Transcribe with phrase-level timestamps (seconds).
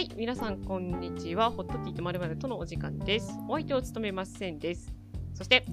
[0.00, 1.50] はい、皆さんこんにちは。
[1.50, 3.34] ホットティーとまるまるとのお時間です。
[3.46, 4.90] お相手を務めませんです。
[5.34, 5.70] そして、え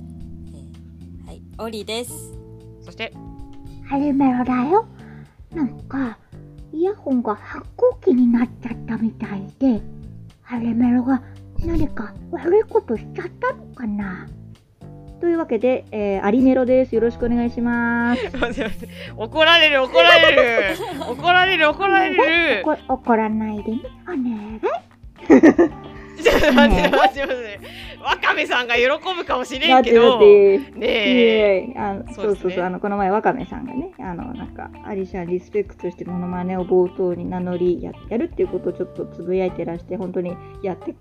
[1.23, 2.37] ーはい、オリです。
[2.81, 3.13] そして、
[3.85, 4.85] ハレメロだよ。
[5.55, 6.19] なんか、
[6.73, 9.81] イヤホンが発光器になっちゃったみたいで、
[10.41, 11.23] ハレメロが
[11.65, 14.27] 何か悪いことしちゃったのかな
[15.19, 16.93] というわけで、えー、アリネロです。
[16.93, 18.21] よろしくお願いします。
[19.17, 20.77] 怒られる、怒られる、
[21.09, 22.63] 怒られる、 怒られる。
[22.63, 23.81] こ怒らないでね。
[24.07, 24.59] おね
[26.17, 27.59] ちょっと待って待って待って。
[28.03, 30.19] わかめさんが喜ぶかもしれんけど。
[30.19, 31.73] ねえ。
[31.75, 40.95] あのそううそうそうあのこの前わかめさんがねあのなんかアリシャンリスペクトしてモノマネを冒頭に名乗りややるっていうことをちょっとつぶやいてらして本当にやって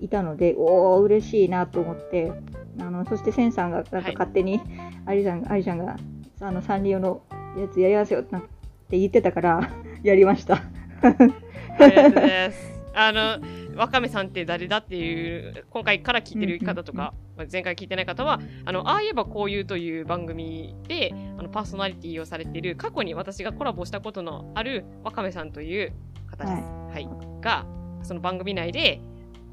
[0.00, 2.32] いたのでおお嬉しいなと思って
[2.78, 4.60] あのそしてセンさんがなんかはい勝手に、
[5.06, 5.96] アリさんアリシャンが
[6.40, 7.22] あのサンリオの
[7.58, 8.42] やつやりますよなん
[8.88, 9.70] て言ってたから
[10.02, 10.62] やりました
[11.78, 12.80] ありがとうございます。
[12.92, 13.40] あの、
[13.76, 25.92] わかめさんって誰だっていう、今回から聞いてる方とか、まあ前回聞いてない方は、あの、ああ言えばこう言うという番組で、あの、パーソナリティをされている、過去に私がコラボしたことのあるわかめさんという
[26.26, 26.68] 方です。
[26.92, 27.08] はい。
[27.40, 27.64] が、
[28.02, 29.00] その番組内で、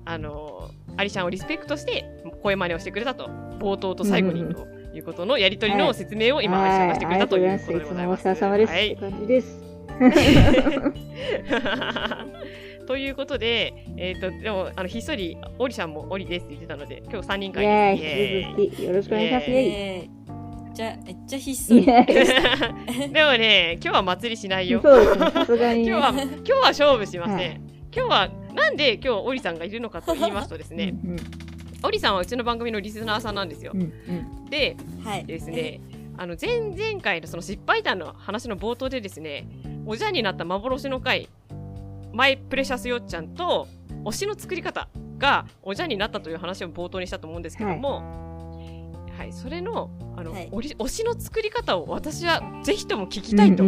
[0.09, 2.05] あの、アリシャンをリスペクトして、
[2.41, 3.29] 声真似をしてくれたと。
[3.59, 8.25] 冒頭と最後にということのやりとりの説明を今、アリシャンがしてくれたということでございます。
[8.25, 9.61] はいありがとうございますいつもお疲れ様です、はいって感じです。
[12.87, 17.65] ということで、えっ、と、でも、あの、ひっそり、オリシャンもオリですって言ってたので、今日3人イ会
[17.97, 18.83] です。
[18.83, 19.51] よろしくお願いします。
[19.51, 21.83] イェイえー、じゃあめっちゃひっそり。
[21.85, 21.99] でも
[23.31, 24.79] ね、今日は祭りしないよ。
[24.81, 25.89] そうですね、さすがにね。
[25.89, 27.35] 今日は、今日は勝負しません。
[27.35, 27.59] はい
[27.97, 31.17] 今日は、なんで今日オリさんがいるのかと言いますとですね、うん
[31.83, 33.71] オリさんはうちの番組のリスナーさんなんですよ。
[33.75, 33.81] うん。
[33.81, 34.45] うん。
[34.49, 35.25] で、はい。
[35.25, 35.79] ですね、
[36.17, 39.47] あの前々回のその失敗談の話の冒頭でですね、
[39.85, 41.29] おじゃんになった幻の回、
[42.13, 43.67] マイプレシャスよっちゃんと
[44.05, 44.87] 推しの作り方
[45.19, 48.01] がおじゃんになったという話を冒頭にしたと思うんですけども、
[49.15, 50.49] はい、それのあの、はい。
[50.49, 53.63] 推しの作り方を私はぜひとも聞きたいと、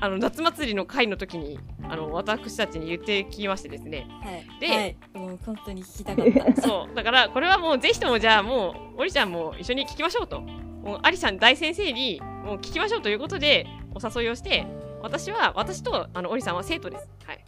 [0.00, 1.58] あの夏祭りの回の時に
[1.88, 4.60] あの私たちに言ってきましてですね、はい。
[4.60, 6.60] ではい、もう本当に聞きたかった。
[6.60, 10.40] そう、だからこれはもうぜひともじゃあもう、おりちゃんも一緒に聞きましょうと。
[10.40, 14.66] もうアリさん大先生にもう聞きましょうということでお誘いをして、
[15.02, 17.08] 私は、私とあのオリさんは生徒です。
[17.24, 17.44] はい。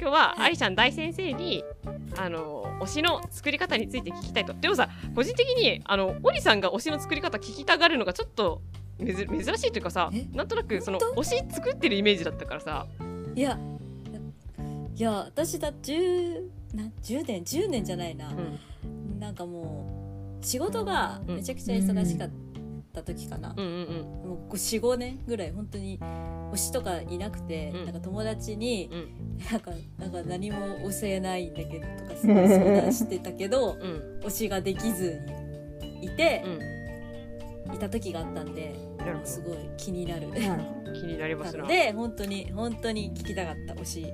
[0.00, 1.62] 今日ははいアリちゃん大先生に、
[2.16, 4.52] あの、推しの作り方について聞きたいと。
[4.54, 8.62] でもさ、個人的に、あの、オリさんが推しの作り方聞きたがるのがちょっと
[8.98, 9.16] 珍
[9.58, 12.86] しいというかさえ、なんとなくその本推し作ってるイメージだったからさ、
[13.34, 13.58] いや、
[14.96, 18.32] いや、私だ、十、な、十年、十年じゃないな。
[18.32, 22.30] うん、なんかもう、仕事がめちゃくちゃ忙しかっ
[22.92, 23.54] た時かな。
[23.56, 23.72] うんうん
[24.22, 24.28] うん。
[24.28, 25.98] もう4、5年ぐらい本当に
[26.52, 30.58] 推しとかいなくて、うんなんか友達に、うんなんか、なんか何も
[31.00, 34.20] 教えないんだけどとか相談してたけど、うん。
[34.26, 35.20] 推しができず
[36.00, 36.83] にいてう、ん。
[37.72, 38.74] いた時があったんで、
[39.24, 40.28] すごい気になる。
[40.94, 41.66] 気になりますな。
[41.68, 44.06] で、本当に、本当に聞きたかった推し、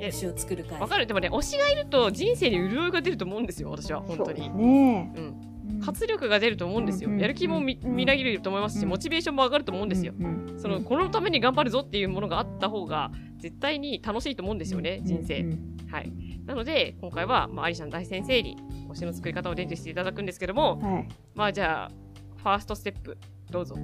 [0.00, 0.80] え推しを作る会。
[0.80, 1.06] わかる。
[1.06, 4.50] でもね推しがいると人生に潤いが出ると思うんですよ私はど本当に。
[4.50, 5.12] ね。
[5.16, 5.80] うん、うん。
[5.80, 10.12] 活力が出ると思うんですよ、うんやる気もみみなぎると思いますし、うんモチベーションも上がると思うんですよ、
[10.58, 16.12] そのこのために頑張るぞっていうものがあった方が絶対に楽しいと思うんですよね、人生、うんはい。
[16.44, 18.56] なので今回は、まあ、アリシャン大先生に
[18.90, 21.08] 推しの作り方を伝授していただくんですけどもはい。
[21.34, 22.03] まあじゃあ
[22.44, 23.16] ファーストステップ。
[23.50, 23.74] どうぞ。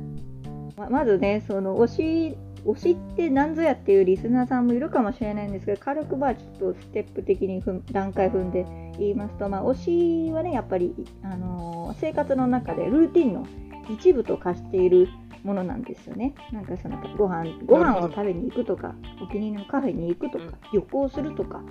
[0.76, 1.88] ままずね、その推
[2.32, 8.66] し、推しって何ぞやっていうリスナーさんもいるかもしれないんですけど、軽くまあちょっとステップ的に段階踏んで
[8.98, 13.46] 言いますと、まあ、推しはね、やっぱり、あのー生活の中でルーティンの
[13.88, 15.08] 一部と化している
[15.42, 16.34] ものなんですよね。
[16.52, 20.52] なんかそのご飯ご飯を食べに行くとか、お気に入りのカフェに行くとか、うん。
[20.74, 21.62] 旅行するとか、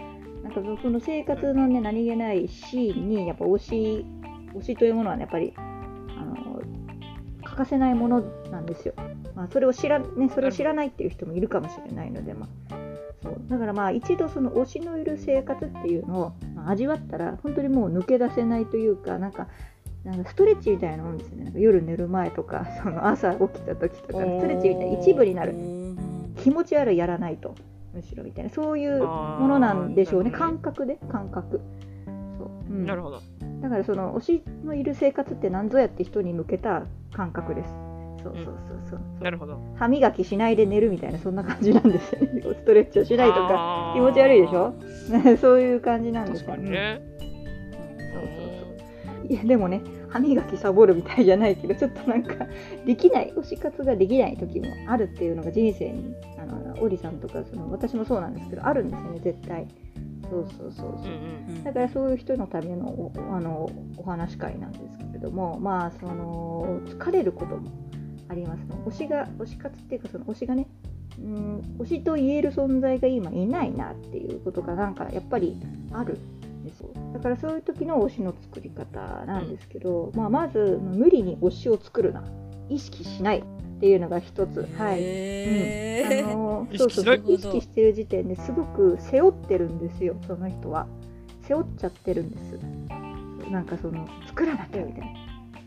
[0.43, 4.05] なんかその生活のね、何気ないシーンに、やっぱ推し、
[4.55, 5.53] 推しというものはね、やっぱり、
[7.59, 8.21] かせないもの
[8.51, 8.93] なんですよ。
[9.35, 12.75] まあ、それを知ら、ね、それを知らないっていう人もいるかもしれないので、まあ、
[13.21, 13.41] そう。
[13.47, 19.47] だからまあ一度その推しのいる生活っていうのを、まあ味わったら本当にもう抜け出せないというかなんか
[20.03, 21.43] なんかストレッチみたいなもんですね。
[21.43, 25.53] なんか夜寝る前とかその朝起きた時とかストレッチみたいな一部になる。
[25.53, 25.79] うん
[26.43, 27.53] 気持ち悪いやらないと。
[27.93, 28.49] むしろみたいな。
[28.49, 30.31] そういうものなんでしょうね。
[30.31, 30.97] 感覚で。
[31.11, 31.59] 感覚。
[32.37, 32.85] そう、うん。
[32.85, 33.21] なるほど。
[33.61, 36.85] だからその推しのいる生活って何ぞやって人に向けた
[37.19, 37.69] 感覚です。
[38.23, 38.55] そうそうそう
[38.89, 39.59] そう、なるほど。
[39.75, 42.41] 歯磨きしないで寝るみたいなそんな感じなんですよね。
[42.55, 44.73] ストレッチをしないとか気持ち悪いでしょ？
[45.39, 47.01] そういう感じなんですよ確かにね。
[47.19, 48.29] そうそう
[49.21, 49.27] そう。
[49.31, 52.33] いやでもね歯磨きサボるみたいじゃないけどちょっとなんか
[52.85, 59.67] できない推し活ができない時もあるっていうのが人生にあのオリさんとかその私もそうなんですけどあるんですよね絶対
[60.29, 61.63] そうそうそうそう、うんうん。
[61.63, 67.71] だからそういう人のためのおあのお話会なんですけれどもまあその疲れることも
[68.29, 70.67] あります推しが推し活っていうかその推しがね
[71.17, 75.57] うん推しと言える存在が今いないなっていうことがなんかやっぱり
[75.91, 76.89] あるんですよ。
[77.13, 82.23] だからそういう時の推しの作り方なんですけど、まあ、まず無理に推しを作るな。
[82.69, 83.43] 意識しない
[83.79, 84.67] っていうのが一つ。
[84.77, 84.99] はい。
[85.01, 86.31] へー。
[86.31, 90.85] あの意識しないそうそう意識してる時点ですごく背負ってるんですよその人は。
[91.43, 92.59] 背負っちゃってるんです。
[93.49, 95.07] なんかその作らなきゃみたいな。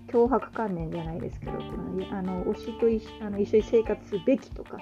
[0.09, 4.76] 脅迫観念じゃないですけどこのあの推しと一緒あの一緒に生活すべきとか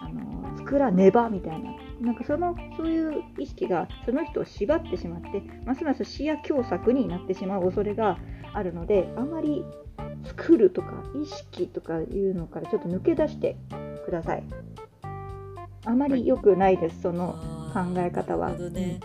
[0.00, 1.72] あの作らねばみたいな。
[2.00, 8.18] なんかそのそういう意識がその人を縛ってしまってますます視野狭窄になってしまう恐れが
[8.52, 9.64] あるのであまり
[10.24, 13.56] 作るとか意識とかいうのからちょっと抜け出して
[14.04, 14.42] ください。
[15.84, 17.36] あまり良くないです、その
[17.72, 18.50] 考え方は。
[18.50, 19.00] ね。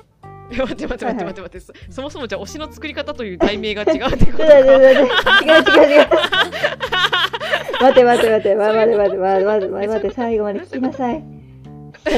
[0.52, 1.42] いや待って待って待って待って。
[1.42, 4.44] 待って、そそもそもじゃあ推しの作り方という題名が違うってことか。
[4.44, 6.08] 待って違う違う違う
[7.82, 11.41] 待て待て待て待て待て待て待て待て待て待て最後まで聞きなさい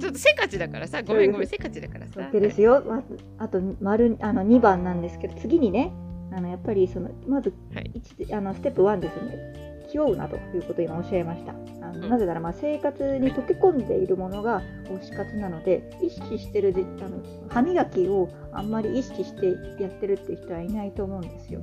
[0.00, 2.28] ちょっとせっかちだからさごめんごめんせっかちだからさ。
[2.30, 2.82] そうですよ。
[2.86, 5.92] まずあと丸あの2番なんですけど次にね
[6.32, 7.90] あのやっぱりそのまずはい。
[7.94, 9.68] 一あのステップ1ですね。
[9.90, 11.52] 気負うなということを今おっしゃいました。
[11.52, 12.10] あの、うん。
[12.10, 19.46] なぜならまあ生活に溶け込んでいるものが推し活なので意識してるじあの歯磨きをあんまり意識して
[19.82, 21.60] やってるって人はいないと思うんですよ。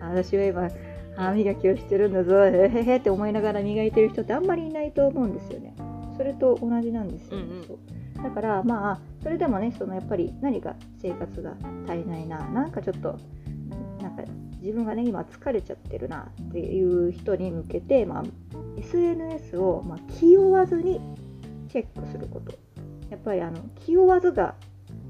[0.00, 0.68] あ私は今
[1.16, 2.46] 歯磨きをしてるんだぞ。
[2.46, 5.74] へへへって思いながら磨いてる人ってあんまりいないと思うんですよね。
[6.16, 7.38] それと同じなんですよ。
[7.38, 7.64] ね、うんうん。
[7.66, 7.78] そう。
[8.22, 11.54] だからまあそれでもねそのやっぱり何か生活が
[11.86, 12.38] 足りないな。
[12.48, 13.18] なんかちょっと
[14.00, 14.22] なんか
[14.60, 18.22] 自分がね今疲れちゃってるなっていう人に向けて、まあ、
[18.78, 21.00] SNS を、まあ、気負わずに
[21.68, 22.52] チェックすること。
[23.10, 24.54] やっぱりあの気負わずが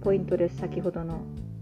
[0.02, 0.58] ポイントです。
[0.58, 1.20] 先ほどの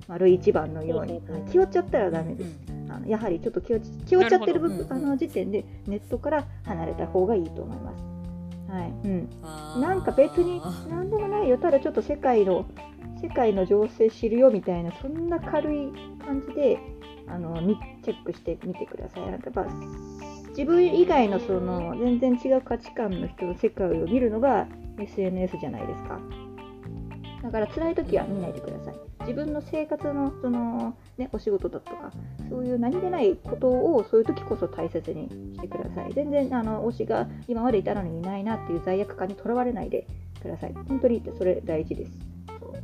[0.09, 1.23] 丸一番のように。
[1.51, 2.64] 気負っちゃったらダメです
[2.95, 8.05] あのやはりちょっと気落ち気負っちゃってる部分あの時点でネットから離れた方がいいと思います。
[8.71, 10.61] はいうん、なんか別に
[10.91, 12.67] 何でもないよただちょっと世界の
[13.23, 15.93] 世界の情勢知るよみたいなそんな軽い
[16.25, 16.79] 感じで
[17.29, 19.31] あのみチェックしてみてください。
[19.31, 19.75] なんかやっぱ
[20.51, 24.67] 自分以外のその全然違う価値観の人の世界を見るのが
[24.99, 26.21] SNS じゃないですか。
[27.43, 28.84] だから辛い時は見ないでください。
[29.27, 32.11] 自分の生活のその、ね、お仕事だとか
[32.49, 36.13] そういう何気ないことをそういう時こそ大切にしてください。
[36.13, 40.07] 全然あの推しが今までいたのにいないなっていう罪悪感にとらわれないで
[40.41, 40.75] ください。
[40.89, 42.13] 本当にそれ大事です。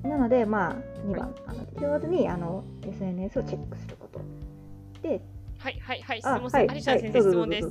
[0.03, 0.77] なので、まあ、
[1.07, 4.21] 2番、あの気負わずにあの SNS をチェックすること。
[5.03, 5.21] で、
[5.59, 7.71] はいはいはい質あ、問さ、はい、アリシャ先生質問です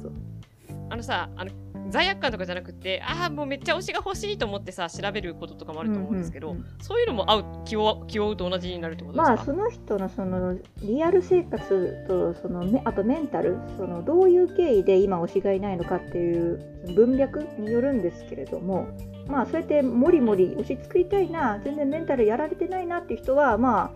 [0.92, 1.52] あのさあの
[1.90, 16.60] 罪悪感とかじゃなくてああもうめっちゃ推しが欲しいと思ってさ調べることとかもあると思うんですけど、うんうんそういうのも合う気を気を負うと同じになるってことですか、まあその人のそのリアル生活とそのめあとメンタルそのどういう経緯で今推しがいないのかっていう
[16.96, 18.88] 文脈によるんですけれども
[19.28, 23.92] まあそうやってもりもり推し作りたいな全然メンタルやられてないなっていう人はまあ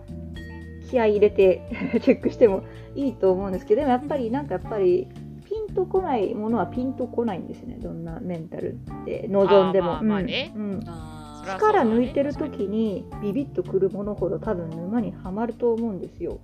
[0.88, 1.62] 気合い入れて
[2.02, 2.62] チェックしても
[2.94, 5.20] いいと思うんですけどでもやっぱりなんかやっぱりピ
[5.74, 7.78] ンとこないものはピンとこないんですよね。
[7.80, 9.26] どんなメンタルって。
[9.28, 9.98] 望んでも。
[9.98, 10.52] 力ね。
[10.56, 16.38] 抜いてる時にビビッとくるものほど多分沼にはまると思うんですよ。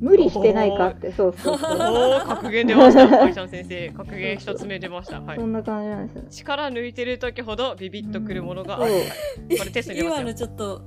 [0.00, 2.26] 無理してないかって、そうそうそう。
[2.26, 3.22] 格言出ました。
[3.22, 5.38] アリシャン先生 格言一つ目出ました、はい。
[5.38, 6.22] そ、んな感じなんですよ。
[6.30, 8.88] 力抜いてる時ほどビビッとくるものがあそう。
[8.88, 10.22] る、はいこれテストに出ますよ。
[10.22, 10.82] 今のちょっと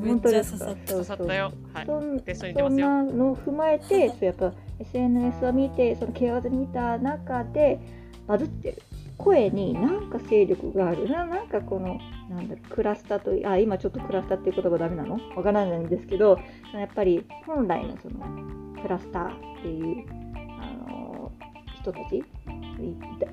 [0.00, 0.92] めっ本当ちゃですか刺さった。
[0.92, 1.52] 刺さったよ。
[1.72, 2.22] はい。
[2.22, 2.86] テストに出ますよ。
[2.86, 7.80] そんなのを踏まえて、そうやっぱ SNS を見て、その気合わずに見た中で
[8.26, 8.82] バズってる。
[9.18, 11.08] 声になんか勢力がある。
[11.08, 15.18] ななんかこのなんだクラスターといあ今ちょっとクラスターっていう言葉ダメなの？
[15.34, 16.38] わからないんですけど
[16.74, 18.18] やっぱり本来のその
[18.82, 20.06] クラスターっていう
[20.60, 21.32] あの
[21.80, 22.24] 人たちい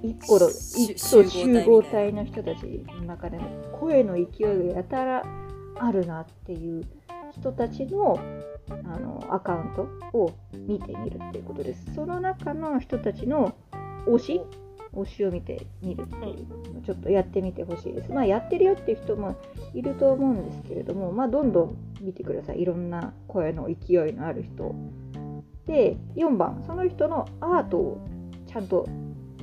[0.04, 5.24] 一個のし一そう集合体の人たちの中での声の勢いがやたら
[5.80, 6.86] あるなっていう
[7.34, 8.18] 人たちの
[8.86, 11.94] あのアカウントを見てみるっていうことです。
[11.94, 13.56] その中の人たちの
[14.06, 14.42] 推し
[14.94, 18.12] 推しを見てみるっていうのちょっとやってみてほしいです。
[18.12, 19.36] まあやってるよっていう人も
[19.74, 22.62] いると思うんですけれども、まあどんどん見てください。
[22.62, 24.76] いろんな声の勢いのある人。
[25.66, 28.02] で、4番、その人のアートを
[28.48, 28.88] ちゃんと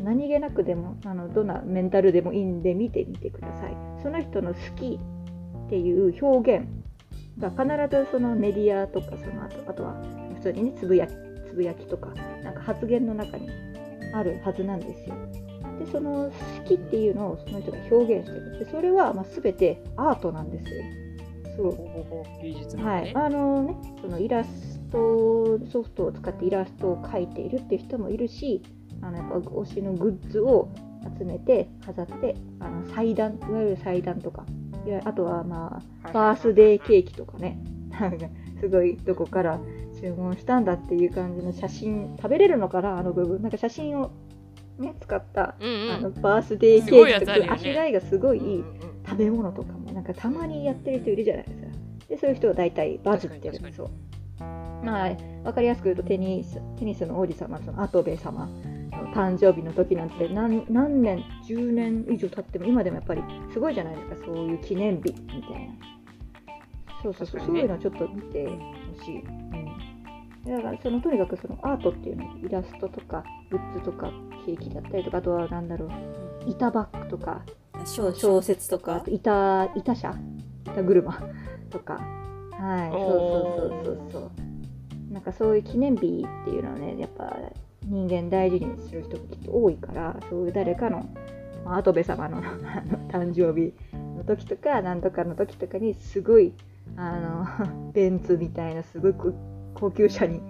[0.01, 3.77] 何気なくでもあのどんなメンタルでもいいんで見てみてください。
[4.03, 5.01] その人の好き
[5.67, 6.67] っていう表現
[7.39, 9.95] が必ずそのメディアとかその後あとは
[10.37, 11.13] 普通にねつぶやき
[11.49, 12.09] つぶやきとか
[12.43, 13.49] なんか発言の中に
[14.15, 15.15] あるはずなんですよ。
[15.79, 20.85] でその好きっていうのをその人が表現してるでそれはまあ全てアートなんですよ。
[21.57, 28.63] そう芸術のはい、あのね、そのイラストソフトを使ってイラストを描いているっていう人もいるし、
[29.03, 30.69] あのやっぱ推しのグッズを
[31.19, 34.45] 集めて飾って、あの祭壇、いわゆる祭壇とか、
[34.87, 37.59] いやあとはまあ、バースデーケーキとかね、
[37.91, 38.27] なんか
[38.61, 39.61] すごいどこから
[40.01, 44.11] 注文したんだっていう感じの写真、食べれるのかな、あの部分、なんか写真を、
[44.79, 45.91] ね、使った、うんうん。
[45.93, 47.49] あのバースデーケーキとか、ね。
[47.51, 48.65] あしらいがすごい
[49.07, 51.67] 食べ物とかもなんかたまにやってる人いるじゃないですか。
[52.09, 53.59] でそういう人は大体バズってる。
[53.59, 53.91] 確かに確そう。
[54.85, 58.49] まあ分かりやすく言うとテニステニスの王子様そのアトベ様
[59.01, 65.91] の誕生日の時なんて何何年10年以上経っても今でもやっぱりすごいじゃないですかそういう記念日みたいな。
[67.03, 69.21] そうそうそう、ねそういうのをちょっと見てほしい。
[69.21, 69.29] う
[70.51, 74.11] ん、だからそのとにかくそのアートっていうのイラストとかグッズとか
[74.45, 75.91] ケーキだったりとかあとは何だろう
[76.47, 77.43] 板バッグとか
[77.85, 80.15] 小小説とかあと板板車
[80.65, 81.23] 板車
[81.71, 87.37] とかはいそうそうそうそうそうなんかそういう記念日っていうのはねやっぱ
[87.91, 91.09] 人間大事にする人がきっと多いからそういう誰かの
[91.65, 93.75] まあ跡部様の あの誕生日
[94.17, 96.55] の時とか何とかの時とかにすごい
[96.97, 97.19] あ
[97.61, 99.15] の ベンツみたいなすごい
[99.75, 100.41] 高級車に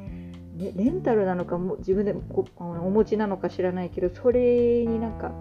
[0.56, 2.22] ねレンタルなのかも自分でも
[2.58, 5.32] お持ちなのか知らないけどそれになんか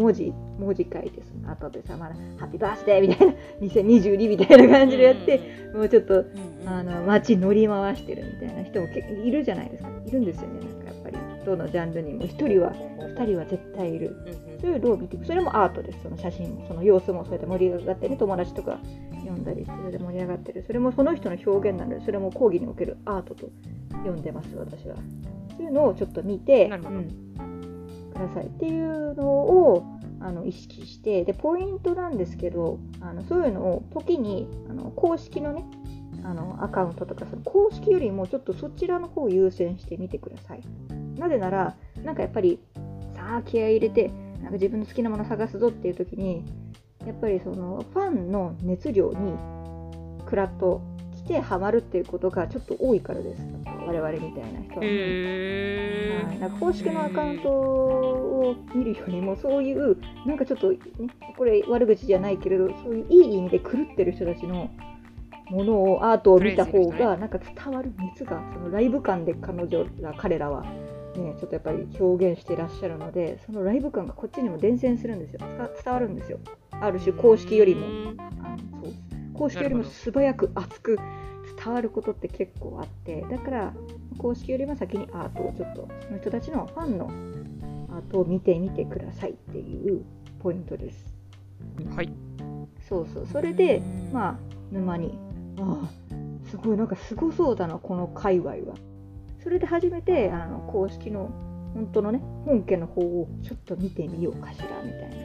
[0.00, 6.44] 文字文字書いてその後でさまだハッピーバースデーみたいな2022みたいな感じでやって、もうちょっとうん。
[6.44, 10.60] うんあの街乗り回してるみたいな人も結構いるじゃないですかいるんですよね。
[10.60, 14.16] なんかやっぱりどのジャンルにも1人は2人は絶対いる。
[14.26, 14.60] うんうん。
[14.60, 16.02] そういうのを見てそれもアートです。
[16.02, 18.78] その写真もその様子もそうやって盛り上がってね友達とか
[19.24, 20.64] 読んだりそれで盛り上がってる。
[20.66, 23.50] それもその人の表現なのでそれも講義におけるアートと
[23.90, 24.96] 読んでます私は。
[25.56, 26.96] そういうのをちょっと見てなるほど。
[26.96, 27.30] うん
[28.10, 29.84] くださいっていうのを
[30.20, 35.64] あの意識してでポイントなんですけどあのそういうのを時にあの公式のね
[36.22, 40.62] あのアカウントとかその公式よりもちょっとそちらの方を優先してみてください。
[41.18, 42.58] なぜならなんかやっぱり
[43.14, 46.44] さあ気合い入れてなんか自分の好きなもの探すぞっていう時に
[47.06, 49.34] やっぱりそのファンの熱量に
[50.26, 50.82] クラッと
[51.16, 53.42] 来てハマるっていうことがちょっと多いからです。
[53.86, 59.96] 我々みたいな人は、へはい、なんか公式のアカウントを見るよりもそういう
[60.26, 60.78] なんかちょっと、ね、
[61.36, 64.70] これ悪口じゃないけれどそういういい意味で狂ってる人たちの
[65.50, 75.40] ものをアートを見た方がなんか伝わる熱がそのライブ感で彼女ら彼らは、ね、ちょっとやっぱり表現していらっしゃるのでそのライブ感がこっちにも伝染するんですよ。
[75.40, 76.38] 伝伝わるんですよ。
[76.70, 77.86] ある種公式よりも。
[78.38, 80.98] あのそう公式よりも素早く熱く
[81.62, 83.74] 伝わることって結構あってだから
[84.18, 87.06] 公式よりも先にアートをちょっとその人たちのファンの
[87.94, 90.04] アートを見てみてくださいっていう
[90.42, 91.14] ポイントです。
[91.94, 92.12] はい。
[92.88, 93.26] そうそう。
[93.26, 94.38] それでまあ
[94.72, 95.18] 沼に
[95.58, 98.74] ああすごいなんかすごそうだなこの界隈は。
[99.42, 101.30] それで初めてあの公式の
[101.74, 105.16] 本当のね本家の方をちょっと見てみようかしらみたいな。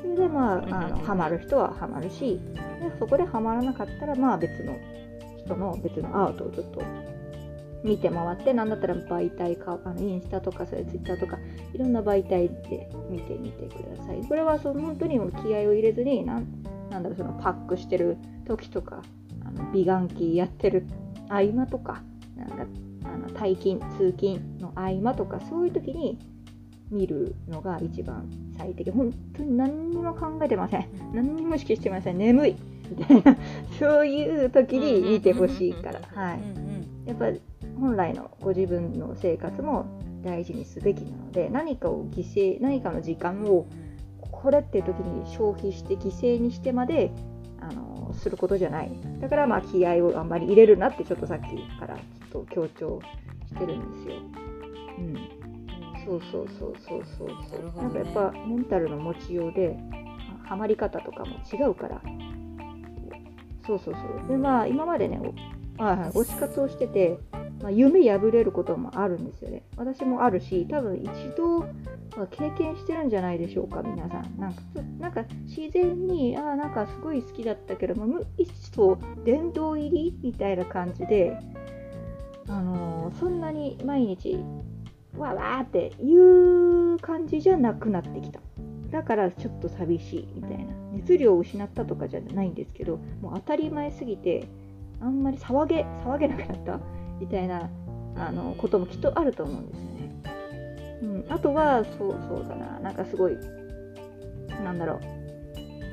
[0.00, 2.40] それでまああのハマる人はハマるし
[2.80, 4.76] でそこでハマらなかったらまあ別の
[5.44, 6.82] 人の別のアートをちょっと
[7.82, 11.38] 見て回ってなんだったら媒体かあのインスタとかそれツイッターとか
[11.74, 16.46] いろんな媒体で見てみてくださいこれはその本当にも気合を入れずになん
[16.90, 19.02] なんだろうそのパックしてる時とか
[19.44, 20.86] あの美顔器やってる
[21.28, 22.02] 合間とか
[22.36, 22.66] なんか
[23.04, 26.18] あの退勤通勤の合間とかそういう時に
[26.92, 28.90] 見るのが一番最適。
[28.90, 30.86] 本当に何にも考えてません。
[31.12, 32.18] 何にも意識してません。
[32.18, 32.56] 眠い。
[32.96, 33.36] みたいな
[33.78, 36.00] そういう時に見てほしいから。
[36.14, 36.40] はい。
[37.06, 37.40] やっぱり
[37.80, 39.86] 本来のご自分の生活も
[40.22, 43.66] 大事にすべきなので何かを犠牲何かの時間を
[44.20, 47.10] これっていう時に消費して犠牲にしてまで
[47.60, 48.92] あのすることじゃない。
[49.20, 51.44] だからまあ気合をあんまり入れるなってちょっとさっき
[51.78, 53.00] からちょっと強調
[53.46, 54.14] してるんですよ。
[54.98, 55.14] うん、
[56.04, 57.82] そうそうそうそうそうそう、ね。
[57.82, 59.74] なんかやっぱメンタルの持ちようでは
[60.44, 62.02] ハマり方とかも違うから
[63.66, 65.20] そうそうそうでまあ今までね
[65.78, 67.18] はいはい、推し活をしてて、
[67.60, 69.64] まあ、夢破れることもあるんですよね。
[69.76, 71.64] 私もあるし、多分一度
[72.30, 74.38] 経験してるんじゃないでしょうか、皆さん。
[74.38, 74.62] なんか、
[74.98, 81.38] なんか自然に、ああ、なんかすごい好きだったけども、一層殿堂入りみたいな感じで、
[82.48, 84.38] あのーそんなに毎日、
[85.16, 88.40] わわーっていう感じじゃなくなってきた。
[88.90, 90.81] だからちょっと寂しいみたいな。
[90.92, 94.46] 熱量を失ったとかじゃないんですけど、もう当たり前すぎて、
[95.00, 96.80] あんまり騒げ騒げなくなった
[97.18, 97.68] みたいな
[98.16, 100.02] あのこともきっとあると思うんですよね。
[101.02, 103.36] うん、あとはそうそうだななんかすごい
[104.62, 105.00] なんだろう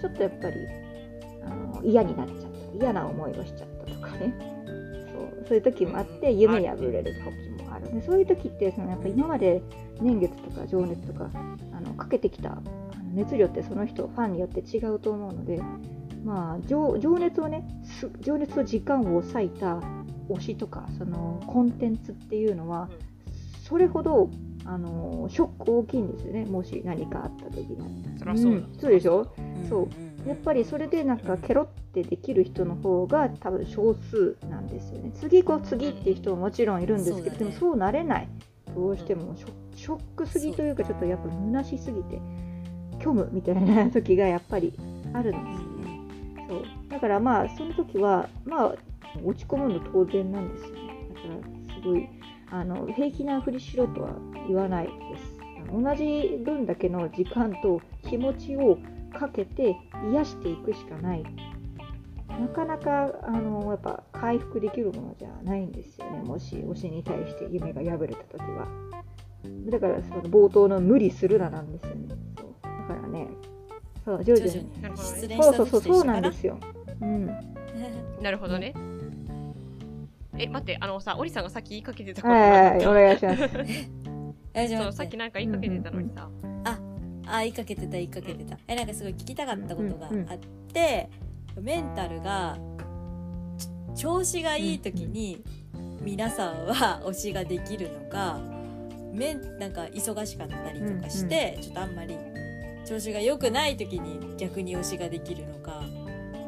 [0.02, 0.56] ちょっとやっぱり
[1.44, 4.34] あの嫌になっちゃった嫌な思いをしちゃったとかね
[5.12, 7.16] そうそういう時もあって夢破れる
[7.58, 9.64] 時もあるねそういう時ってそのやっぱ今まで
[10.00, 11.30] 年月とか情熱とか
[11.74, 12.62] あのかけてきた
[13.14, 15.62] 熱量ってその人ファンによって違うと思うので
[16.24, 19.82] まあ情情熱をねす情熱と時間を割いた
[20.30, 22.90] 推しとかそのコンテンツっていうのは
[23.64, 24.30] それほど
[24.66, 26.46] あのショック大きいんですよね。
[26.46, 28.06] もし何かあった時に。
[28.20, 28.70] そりゃそうだ、ん。
[28.80, 29.28] そうでしょ？
[29.70, 29.84] そう。
[29.84, 35.12] うんやっぱりそれでなんかケロってできる人の方が多分少数なんですよね。
[35.16, 38.28] 次こう次っていう人ももちろんいるんですけど、でもそうなれない。
[38.76, 42.20] どうしてもショショックすぎというかちょっとやっぱ虚しすぎて
[43.00, 44.74] 虚無みたいな時がやっぱり
[45.14, 46.48] あるんですよね。
[46.48, 48.76] そうだからまあその時はまあ
[49.24, 50.78] 落ち込むの当然なんですよね。
[51.14, 51.28] だか
[51.70, 52.10] らすごい
[52.52, 54.10] あの平気なふりしろとは
[54.48, 55.40] 言わないです。
[55.72, 58.78] 同じ分だけの時間と気持ちを
[59.14, 59.76] かけて
[60.12, 61.24] 癒していくしかない。
[62.40, 66.24] なかなかあのやっぱ回復できるものじゃないんですよね。
[66.24, 68.68] もし推しに対して夢が破れた時は。
[69.70, 72.16] だからその冒頭の無理するななんですよね。
[73.10, 73.28] ね、
[74.06, 74.52] そう徐々に。
[74.52, 76.60] 徐々になるほどね失恋したそうそうそうそうななんですよ。
[77.02, 77.26] うん。
[78.22, 78.74] なるほどね。
[80.38, 83.40] え待ってあのさオリさんがさっき言いかけてたことはいおが願いします。
[84.78, 86.30] そうさっきなんか言いかけてたのにさ、
[87.32, 88.58] あ言いかけてた言いかけてた。
[88.68, 90.38] えなんかすごい聞きたかったことがあっ
[90.74, 91.10] て、
[91.62, 92.58] メンタルが
[93.96, 95.44] ち調子がいい時に
[96.02, 98.40] 皆さんは推しができるのか
[99.14, 102.18] めんなんか忙しかったりとかして、ちょっとあんまり
[102.90, 105.84] 調子が良くない時に逆に推しができるのか。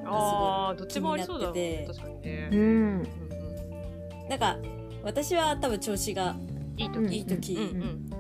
[0.05, 2.59] ああどっちもありそうだろうね確かにね、うん。
[2.59, 3.07] うん
[4.27, 4.57] なんか
[5.03, 6.35] 私は多分調子が
[6.77, 7.57] いい時、うんいい時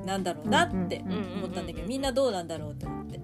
[0.05, 3.19] なんだろうなって思ったんだけどみんなどうなんだろうって思って。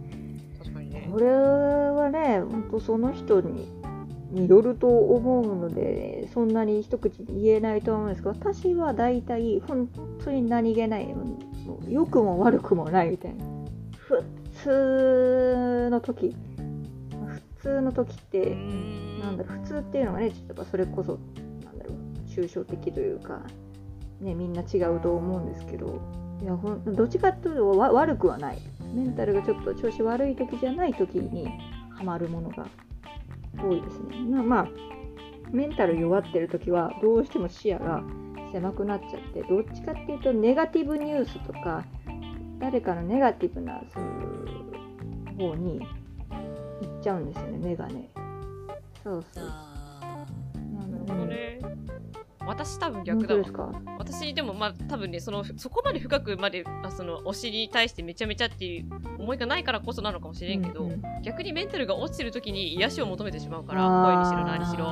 [0.57, 1.07] 確かにね。
[1.12, 3.71] これはね、本当その人に
[4.31, 9.88] によると思うので、そんなに一口に言えないと思うんですけど、私は大体、本
[10.23, 11.07] 当に何気ない、
[11.88, 13.45] 良くも悪くもないみたいな。
[14.07, 14.23] 普
[14.67, 16.36] 通の時、
[17.56, 18.56] 普通の時って、
[19.21, 21.19] なんだろう、普通っていうのがね、ちょっとやっぱそれこそ、
[21.63, 23.41] なんだろう、抽象的というか、
[24.19, 26.01] ね、みんな違うと思うんですけど、
[26.41, 28.58] いやほんどっちかっていうとわ悪くはない。
[28.93, 31.47] メンタルがちょっと調子悪い時じゃない時に
[31.89, 32.67] ハマるものが
[33.58, 34.17] 多いですね。
[34.30, 34.67] まあまあ、
[35.51, 38.03] メンタル弱ってる時はどうしても視野が
[38.51, 41.84] 狭くなっちゃって、どっちかっていうとネガティブニュースとか、
[42.59, 45.79] 誰かのネガティブなそういう方に
[46.81, 48.09] 行っちゃうんですよね、目がね。
[49.03, 49.43] そうそう。
[49.45, 50.25] あ
[51.07, 51.87] なので、ね
[52.47, 53.73] 私多分本逆だわ。
[53.99, 58.85] 私でもまあ多分ねそのそこまで深くまであそのお尻に対してめちゃめちゃっていう
[59.19, 64.85] 思いがないからこそなのかもしれんけど、うんうん逆にメンタルが落ちてる時に癒しを求めてしまうから声にしろー何しろ、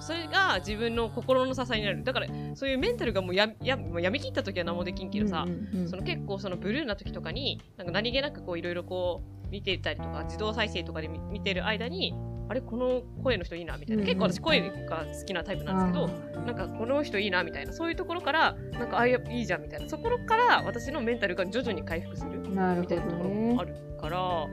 [0.00, 2.04] それが自分の心の支えになる。
[2.04, 5.88] だからそういうメンタルがもうややもうやみきった時は何もできんけどさ、うんうんうん。
[5.88, 12.14] その結構そのブルーな時とかになんか何気なくこういろいろこう見ていたりとか自動再生とかで見見てる間に
[12.50, 12.60] あれ？
[12.62, 17.72] この声の人いいなみたいな、結構私声が好きなタイプなんですけど、なんかこの人いいなみたいな。
[17.74, 19.88] そういうところからなんかあいやいいじゃんみたいな。
[19.88, 22.40] そこから私のメンタルが徐々に回復する。
[22.54, 23.64] なるほどみたいなところねもあ。
[23.66, 24.46] るから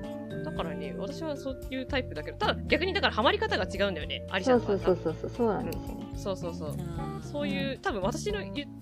[0.44, 5.82] だからね私はそういうタイプだけどただ逆にだからハマり方が違うんだよねアリちゃそうんとはさそうそうそうそうそうなんですよ。
[5.82, 6.06] ね。
[6.16, 6.76] そうそうそう。
[7.22, 8.40] そういう多分私の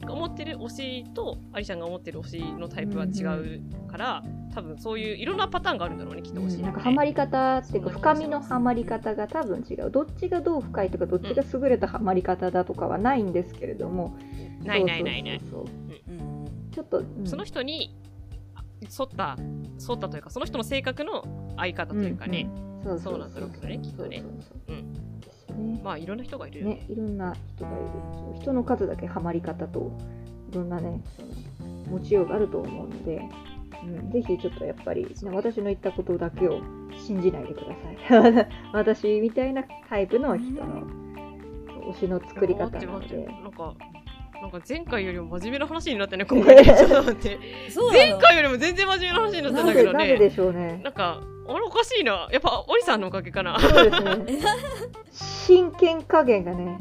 [0.08, 4.24] 思ってる推しとアリちゃんが思ってる推しのタイプは違うから、
[4.54, 9.90] 多分そういういろんなパターンがあるんだろうねきっと推しねなんかハマり方っていうか深みのハマり方が多分違う。
[9.90, 14.18] どっちがどう深いとかどっちが優れたハマり方だとかはないんですけれども、
[14.64, 15.40] ないないないない。
[15.40, 16.22] そうそうそうう。
[16.22, 17.26] んちょっと、うん。
[17.26, 17.96] その人に
[18.56, 19.38] あ沿った
[19.80, 22.50] 沿ったというかその人の性格の相方というかね、
[22.84, 24.32] そうそうなんだろうけどねきっとねそう。
[24.32, 25.20] そうそううん。
[25.20, 25.82] ですよね。
[25.84, 26.76] まあいろんな人がいるよね。
[26.76, 29.92] ねいろんな人がいるそう人の数だけハマり方と
[30.52, 31.02] いろんなね
[31.90, 33.22] 持ちようがあると思うので、
[33.84, 36.62] うん、ぜひちょっとやっぱり、ね、私の言ったことだけを
[37.06, 37.66] 信じないでくだ
[38.10, 38.48] さい。
[38.74, 40.88] 私みたいなタイプの人の
[41.94, 43.26] 推しの作り方なので。
[43.26, 43.76] なんか
[44.44, 46.66] なんか前回よりも真面目な話になってね 今回。
[46.66, 47.40] ちょっと待って。
[47.94, 50.82] 前回よりも全然真面目な話になってんだけどねでなんででしょうね。
[50.84, 52.28] なんかあれおかしいな。
[52.30, 53.58] やっぱオリさんのおかげかな。
[53.58, 54.18] そうですね。
[55.48, 56.78] 真剣加減がね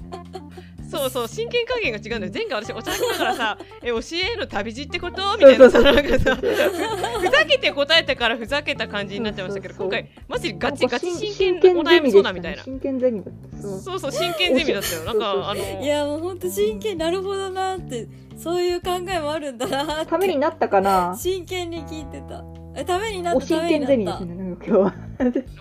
[0.98, 2.32] そうそう真剣加減が違うんだよ。
[2.32, 3.98] 前回私お茶だけだからさ「え教
[4.34, 5.70] えの旅路ってこと?」みたいな。
[5.70, 12.62] さなんかさふふざけて答えたからふざけた感じになってましたけどそうそうそう今回マジでガチガチ真剣お悩み相談みたいな。
[12.62, 13.78] 真剣ゼミだったそう。
[13.80, 15.04] そうそう真剣ゼミだったよ。
[15.04, 20.06] なんかあのいやもうほんと真剣なるほどなってそういう考えもあるんだなって。
[20.10, 21.14] ためになったかな？
[21.18, 22.44] 真剣に聞いてた。
[22.74, 24.94] えためになったお真剣ゼミですね今日は。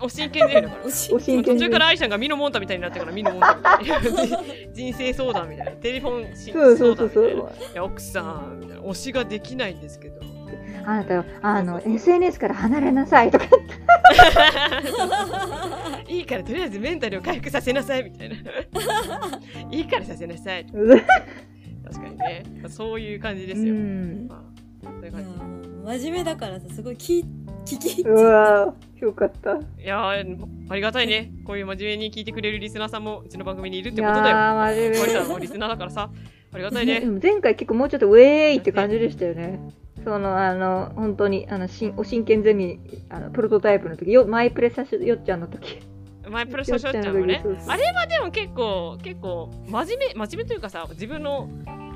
[0.00, 0.82] お真剣ゼミだから。
[0.82, 4.40] 途中から愛ちゃんがミノモンタみたいになってからミノモンタみたいな
[4.72, 7.26] 人生相談みたいなテレフォンしそうそうそうそう。
[7.26, 10.20] いや奥さんみたいな推しができないんですけど。
[10.84, 13.46] あなたあの SNS から離れなさいとか。
[16.08, 18.36] いいからとりあえずメンタルを回復させなさいみたいな。
[19.70, 20.64] いいからさせなさい。
[20.64, 24.26] 確かにね、まあ、そういう感じですよ、うん。
[24.28, 24.44] ま
[24.84, 25.24] あ、そういう感
[25.84, 27.24] 真面目だからさすごい聞
[27.64, 29.58] 聞きうわーよかった。
[29.58, 31.32] じいやーありがたいね。
[31.44, 34.26] こういう真面目に聞いてくれるリスナーさんもうちの番組にいるっいてことだよ。
[34.28, 36.10] やー真面森目さんもリスナーだからさ。
[36.54, 37.00] ありがたいね。
[37.22, 39.60] 前回結構もうちょっとウェーイって感じでしたよね。
[40.04, 45.80] そのあの本当にあのしんお真剣ゼミあのプロトタイプの時よマイプレサシよっちゃんの時。
[46.28, 51.48] マイプロショショッちゃんもねあれはでも結構結構真面目真面目というかさ自分の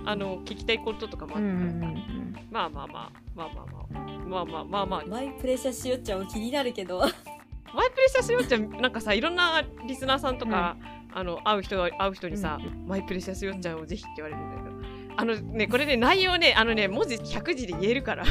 [0.04, 2.34] あの聞きたいこととかもあうって、ん。
[2.50, 3.86] まあまあまあまあまあまあ。
[4.26, 5.04] まあまあまあまあ。
[5.06, 7.00] マイプレッシャーしよっちゃんも気になるけど。
[7.00, 10.76] マイプレッシャーしようちゃんなんかさいろんなリスナーさんとか、
[11.12, 18.24] あの会う人が会う人にさ、マイプレッシャーしようちゃんをぜひって言われるんだけどあのねこれね内容ねあのね文字100字で言えるから。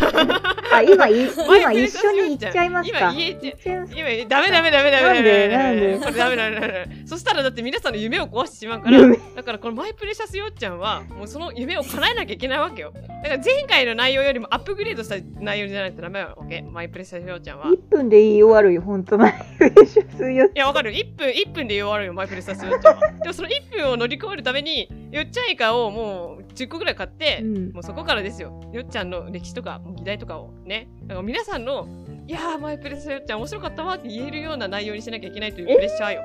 [0.71, 2.97] あ今今一緒に行っちゃいますか。
[2.99, 7.03] 今言えちゃいます今ダメダメダメダメダメなんでこれダメダメダメダメ。
[7.05, 9.17] そしたらだって皆さんの夢を壊してしまうから夢。
[9.35, 12.93] だからこのマイプレッシャーしようちゃんはもうその夢を叶えなきゃいけないわけよ。
[12.93, 16.61] だから前回の内容よりもアップグレードした内容じゃないとダメわけ。
[16.61, 17.65] マイプレッシャーしようちゃんは。
[17.65, 20.91] 1分で言い終わるよ本当マイプレシャスよいや、わかる。
[20.91, 23.11] 1分、1分で終わるよ、マイプレスタスよっちゃんは。
[23.11, 28.59] でもその1分を乗り越えるために、よっちゃんイカをもう10個ぐらい買って、うんもうそこからですよ。
[28.73, 30.89] よっちゃんの歴史とか、議題とかをね。
[31.03, 31.87] だから皆さんの、
[32.27, 36.21] いやー、マイプレスタよっちゃん面白かったわって言えるような内容にしなきゃいけないというプレッシャーよ。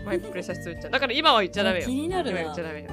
[0.00, 0.90] うん、マイプレスよっちゃん。
[0.90, 1.86] だから今は言っちゃダメよ。
[1.86, 2.90] 気になる今言なっちゃダメよ。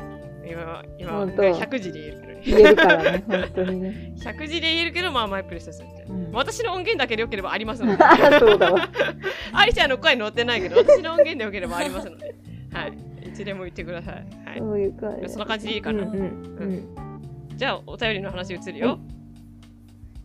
[0.48, 2.42] 今は、今はほんと100字で言えるけどね。
[2.46, 6.12] 言えるからね本当にね、 100字で言えるけど、まあ、マイプレスよっちゃん。
[6.12, 8.04] うん、私の音源だけでよければありますので。
[8.04, 8.88] あ そうだわ
[9.54, 12.36] アリちゃんの声載ってないけど、私の音源でよければありますので、
[12.72, 13.09] はい。
[13.39, 14.15] いつでも言ってください。
[14.45, 14.60] はい。
[14.60, 16.04] そういう感じそんな感じでいいかな。
[16.04, 17.10] うんうんうん
[17.56, 18.99] じゃあ、お便りの話移るよ。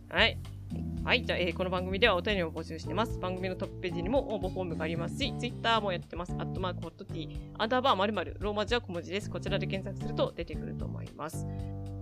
[0.09, 0.37] はい。
[1.03, 1.25] はい。
[1.25, 3.19] じゃあ、えーこの番組ではお便りを募集してます。
[3.19, 6.33] 番組のトップページにも応募フォームがありますし、ツイッターもやってます。
[6.33, 9.29] アットマークホットティー、アンダーバーまるまるローマ字は小文字です。
[9.29, 11.45] こちらで検索すると出てくると思います。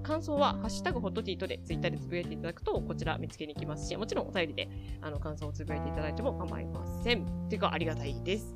[0.03, 4.69] 感想は、ハッシュタグホットティーとでツイッターでつぶやいていただくと、こちら見つけに行きますし、もちろんお便りで、
[5.01, 7.25] あの、感想をつぶやいていただいても構いません。
[7.49, 8.55] ていうか、ありがたいです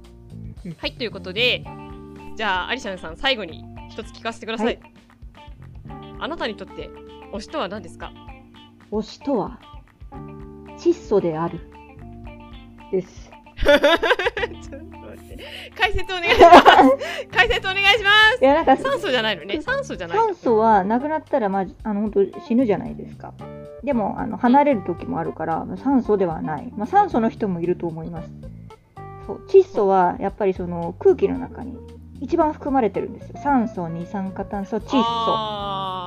[0.65, 0.73] うん。
[0.77, 1.63] はい、ということで、
[2.37, 4.67] じゃあ、アリシャンさん、最後に一つ聞かせてください。
[4.67, 4.79] はい
[6.19, 6.89] あなたにとって、
[7.31, 8.11] 推しとは何ですか？
[8.91, 9.59] 推しとは
[10.77, 11.59] 窒素である
[12.91, 13.29] です
[13.63, 15.43] ちょっと待って。
[15.77, 17.27] 解説お願いします。
[17.31, 18.41] 解説お願いします。
[18.41, 19.61] いやなんか酸素じゃないのね。
[19.61, 20.25] 酸素じゃないの。
[20.25, 23.33] 酸素はなくなったら、まあ、あの本当死ぬじゃないですか
[23.83, 28.31] でもあの離れる時もあるから、まあ酸素ではない、まあ、酸素の人もいると思います
[29.27, 31.77] そう窒素はやっぱりその空気の中に
[32.19, 33.39] 一番含まれてるんですよ。
[33.41, 34.95] 酸素二酸化炭素窒素。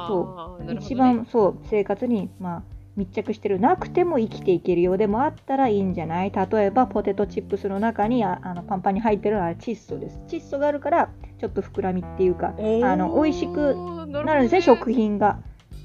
[0.08, 0.64] そう。
[0.64, 0.78] ね。
[0.80, 2.62] 一番そう生活に、まあ、
[2.96, 6.32] 密着してるなくても生きていけるようでもあったらいいんじゃない？
[6.32, 10.18] 例えばポテトチップスの中にああのパンパンに入ってるのは窒素です。
[10.28, 12.52] 窒素があるからちょっと膨らみっていうかあ
[12.96, 13.74] の美味しく
[14.08, 14.62] ななるんですねね。
[14.62, 15.38] 食品が、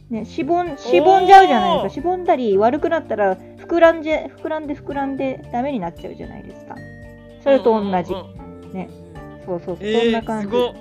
[0.09, 2.01] ね、しぼんしぼんじゃうじゃないですか。
[2.01, 6.75] しぼんだり悪くなったら膨らんで膨らんで膨らんでダメになっちゃうじゃないですか。
[7.43, 8.13] それと同じ、
[8.73, 8.89] ね
[9.45, 10.73] そうそう、えーそんな感じすごっ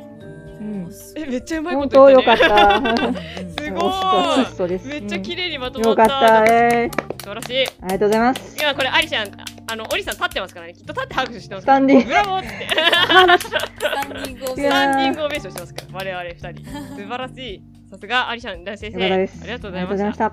[0.60, 2.90] うんえ、めっちゃうまいこ本と言った当よかね。
[2.92, 3.12] った
[3.64, 5.94] すごいめっちゃ綺麗にまとうんまっ。
[5.94, 7.66] よかったたえー素晴らしい。
[7.66, 9.28] ありがとうございます今これ、アリちゃん、
[9.70, 10.74] あの、オリさん立ってますからね。
[10.74, 12.48] きっと立って拍手してますスタンディングブラボーって。
[12.48, 13.50] ス
[13.80, 16.64] タンディングオベーションスタンディングオベーションしてますから、我々二人。
[16.96, 17.62] 素晴らしい。
[17.90, 19.04] さすが、アリちゃん大先生。
[19.12, 19.88] ありがとうございました。
[19.88, 20.32] がとうございました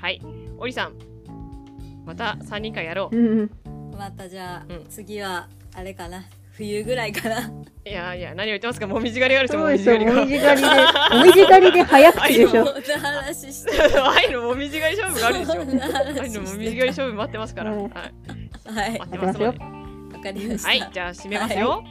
[0.00, 0.20] はい。
[0.58, 0.92] オリさん、
[2.06, 3.16] また3人会やろう。
[3.16, 3.50] うんうん
[3.98, 6.22] またじゃあ、うん次はあれかな
[6.58, 7.48] 冬ぐらいかな
[7.84, 8.88] いやいや、何を言ってますか？
[8.88, 10.76] もみじ狩りがある人そうですよ、もみもみじじ狩りで、
[11.16, 12.64] もみじ狩りで早口でしょ。
[12.64, 14.10] こんな話してが。
[14.10, 15.52] 愛のもみじ狩り勝負があるでしょ。
[16.22, 17.72] 愛のもみじ狩り勝負待ってますから。
[17.72, 17.92] うんはい。
[18.66, 19.58] はい待ってますので。
[20.16, 21.84] わかりましたはい、じゃあ締めますよ。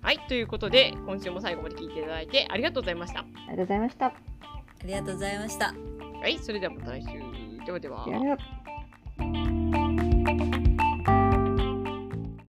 [0.00, 3.20] はい、ということで、今週も最後まで聞いていただいてありがとうございました。
[3.20, 4.06] ありがとうございました。
[4.06, 4.14] あ
[4.84, 5.74] りがとうございました
[6.20, 7.08] はい、それではまた来週。
[7.66, 8.06] ではでは。